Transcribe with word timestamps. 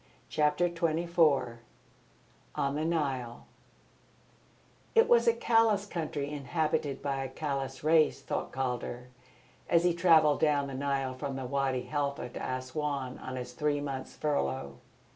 CHAPTER 0.29 0.67
XXIV 0.67 1.57
ON 2.55 2.73
THE 2.73 2.85
NILE 2.85 3.45
It 4.95 5.07
was 5.07 5.27
a 5.27 5.33
callous 5.33 5.85
country 5.85 6.27
inhabited 6.31 7.03
by 7.03 7.23
a 7.23 7.29
callous 7.29 7.83
race, 7.83 8.19
thought 8.23 8.51
Calder, 8.51 9.09
as 9.69 9.83
he 9.83 9.93
travelled 9.93 10.39
down 10.39 10.65
the 10.65 10.73
Nile 10.73 11.13
from 11.13 11.35
Wadi 11.51 11.83
Halfa 11.83 12.29
to 12.29 12.39
Assouan 12.39 13.19
on 13.19 13.35
his 13.35 13.53
three 13.53 13.79
months' 13.79 14.15
furlough. 14.15 14.79